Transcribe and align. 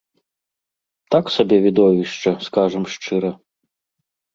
Так 1.11 1.25
сабе 1.37 1.57
відовішча, 1.67 2.37
скажам 2.49 2.83
шчыра. 2.99 3.31